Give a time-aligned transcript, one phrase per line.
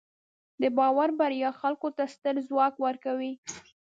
[0.61, 3.33] د باور بریا خلکو ته ستر ځواک ورکوي.